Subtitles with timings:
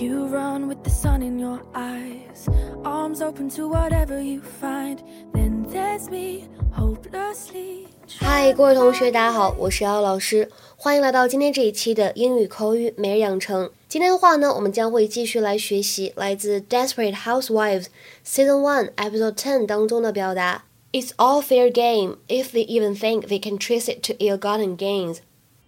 [0.00, 2.48] You run with the sun in your eyes,
[2.84, 4.98] arms open to whatever you find.
[5.32, 7.86] Then there's me, hopelessly.
[8.18, 13.70] 嗨，各位同学，大家好，我是姚老师，欢迎来到今天这一期的英语口语每日养成。
[13.88, 20.64] 今天的话呢，我们将会继续来学习来自《Desperate Housewives》Season One Episode Ten 当中的表达。
[20.92, 25.18] It's all fair game if they even think they can trace it to ill-gotten gains.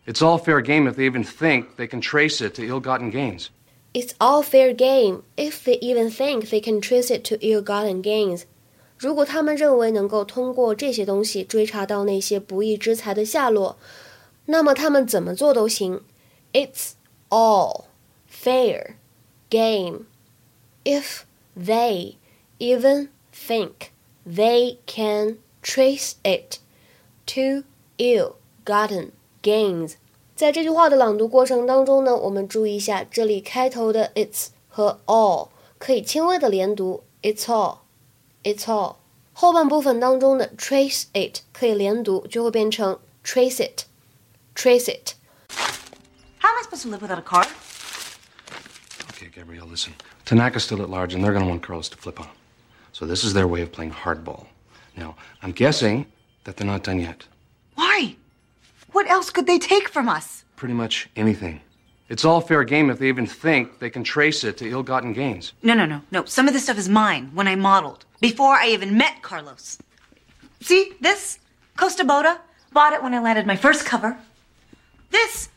[0.07, 3.49] It's all fair game if they even think they can trace it to ill-gotten gains.
[3.95, 8.43] It's all fair game if they even think they can trace it to ill-gotten gains.
[8.99, 13.79] 如果他们认为能够通过这些东西追查到那些不义之财的下落，
[14.47, 16.03] 那么他们怎么做都行。
[16.53, 16.93] It's
[17.29, 17.85] all
[18.31, 18.95] fair
[19.51, 20.07] game
[20.85, 21.23] if
[21.57, 22.17] they
[22.59, 23.91] even think
[24.27, 26.59] they can trace it
[27.27, 27.65] to
[27.99, 29.93] ill-gotten gains.
[30.37, 38.97] 在这句话的朗读过程当中呢，我们注意一下这里开头的 its 和 all 可以轻微的连读，it's all，it's all。
[39.33, 47.47] 后半部分当中的 trace it 可以连读，就会变成 trace it，trace it。How am I supposed to live without a car?
[49.11, 49.95] Okay, Gabrielle, listen.
[50.25, 52.35] Tanaka's still at large, and they're going to want Carlos to flip on him.
[52.93, 54.47] So this is their way of playing hardball.
[54.97, 56.07] Now, I'm guessing
[56.45, 57.27] that they're not done yet.
[58.94, 60.46] What else could they take from us?
[60.56, 61.62] Pretty much anything.
[62.10, 65.54] It's all fair game if they even think they can trace it to ill-gotten gains.
[65.64, 66.26] No, no, no, no.
[66.26, 69.80] Some of this stuff is mine when I modeled, before I even met Carlos.
[70.62, 71.40] See, this?
[71.76, 72.38] Costa Boda.
[72.72, 74.18] Bought it when I landed my first cover.
[75.10, 75.50] This?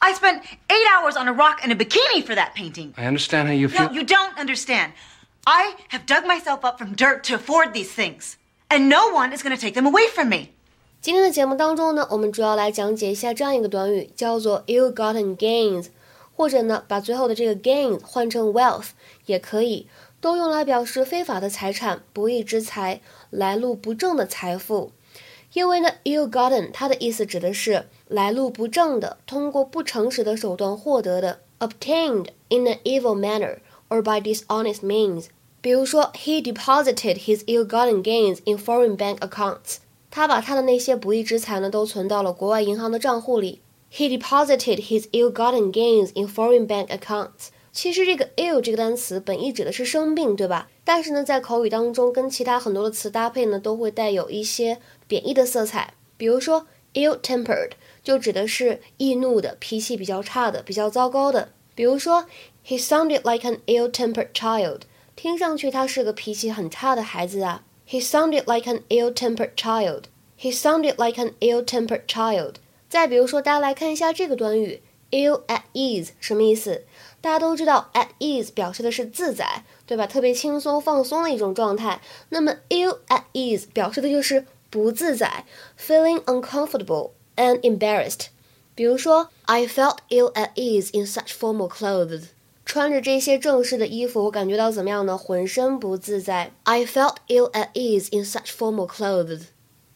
[0.00, 2.94] I spent eight hours on a rock and a bikini for that painting.
[2.96, 3.86] I understand how you feel.
[3.86, 4.92] No, you don't understand.
[5.46, 8.38] I have dug myself up from dirt to afford these things,
[8.70, 10.52] and no one is going to take them away from me.
[11.00, 15.86] 今天的节目当中呢，我们主要来讲解一下这样一个短语，叫做 ill-gotten gains，
[16.34, 18.88] 或者呢，把最后的这个 gains 换成 wealth
[19.26, 19.86] 也可以，
[20.20, 23.00] 都用来表示非法的财产、不义之财、
[23.30, 24.90] 来路不正的财富。
[25.52, 33.58] 因为呢，ill-gotten 它的意思指的是来路不正的，通过不诚实的手段获得的，obtained in an evil manner
[33.88, 35.26] or by dishonest means。
[35.60, 39.76] 比如说，he deposited his ill-gotten gains in foreign bank accounts。
[40.18, 43.60] 他把他的那些不义之财呢，都存到了国外银行的账户里。
[43.88, 47.50] He deposited his ill-gotten gains in foreign bank accounts。
[47.70, 50.68] 其实这个 ill 这个单词本意指的是生病，对吧？
[50.82, 55.94] 但是呢，在口语当中跟其他很多的词搭配呢，都会带有一些贬义的色彩。
[56.16, 57.70] 比如说 ill-tempered
[58.02, 61.50] 就指的是易怒的、脾气比较差的、比较糟糕的。
[61.76, 62.26] 比如说
[62.66, 64.80] He sounded like an ill-tempered child，
[65.14, 67.62] 听上去他是个脾气很差的孩子啊。
[67.90, 70.08] He sounded like an ill-tempered child.
[70.36, 72.56] He sounded like an ill-tempered child.
[72.90, 76.84] 再比如说，大家来看一下这个短语 ill at ease 什么意思？
[77.22, 80.06] 大家都知道 at ease 表示的是自在，对吧？
[80.06, 82.02] 特别轻松放松的一种状态。
[82.28, 85.46] 那么 ill at ease 表示的就是不自在
[85.80, 88.26] ，feeling uncomfortable and embarrassed。
[88.74, 92.24] 比如说，I felt ill at ease in such formal clothes.
[92.67, 95.17] 穿着这些正式的衣服，我感觉到怎么样呢？
[95.17, 96.51] 浑身不自在。
[96.63, 99.47] I felt ill at ease in such formal clothes。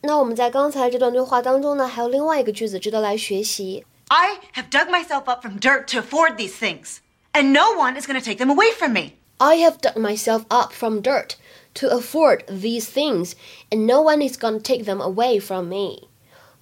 [0.02, 3.86] 那我们在刚才这段对话当中呢，还有另外一个句子值得来学习。
[4.10, 6.98] I have dug myself up from dirt to afford these things,
[7.34, 9.14] and no one is going to take them away from me.
[9.38, 11.32] I have dug myself up from dirt
[11.76, 13.34] to afford these things,
[13.70, 16.08] and no one is going to take them away from me.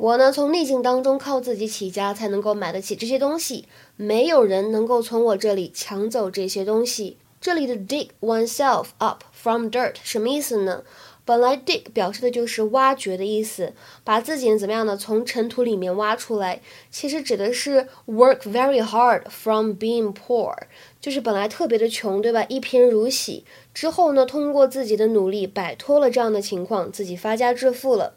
[0.01, 3.67] 我呢，从逆境当中靠自己起家，才能够买得起这些东西。
[3.97, 7.19] 没有人能够从我这里抢走这些东西。
[7.39, 10.85] 这里的 dig oneself up from dirt 什么意思呢？
[11.27, 14.97] 本来 dig 表示的就是挖掘的意思，把自己怎么样呢？
[14.97, 20.55] 从尘土里面挖出来，其实指的是 work very hard from being poor，
[20.99, 22.47] 就是本来特别的穷，对吧？
[22.49, 23.45] 一贫如洗，
[23.75, 28.15] 之后呢，通过自己的努力摆脱了这样的情况，自己发家致富了。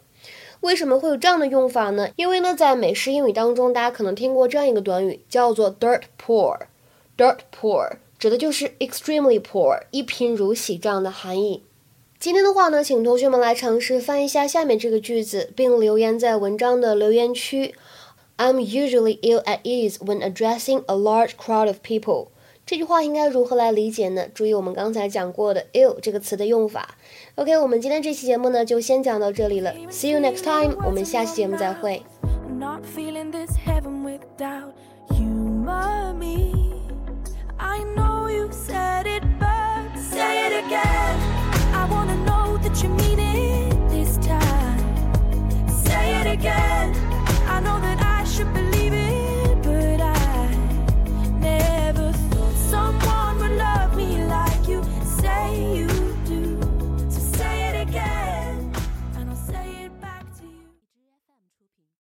[0.64, 2.08] 为什么会有这样的用法呢？
[2.16, 6.58] 因为呢，在美式英语当中，大家可能听过这样一个短语，叫做 dirt poor。
[7.18, 11.62] dirt poor 指的就是 extremely poor，一贫如洗这样的含义。
[12.18, 17.74] 今天的话呢，请同学们来尝试翻译一下下面这个句子，并留言在文章的留言区。
[18.38, 22.28] I'm usually ill at ease when addressing a large crowd of people。
[22.66, 24.26] 这句话应该如何来理解呢？
[24.32, 26.96] 注意我们刚才讲过的 ill 这个词的用法。
[27.34, 29.74] OK，我们今天这期节目呢，就先讲到这里了。
[29.90, 32.02] see you next time，我们下期节目再会。